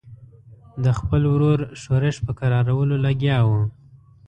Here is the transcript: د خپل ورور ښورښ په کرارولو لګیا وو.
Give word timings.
د 0.83 0.85
خپل 0.99 1.21
ورور 1.33 1.59
ښورښ 1.81 2.15
په 2.25 2.31
کرارولو 2.39 2.95
لګیا 3.05 3.37
وو. 3.49 3.61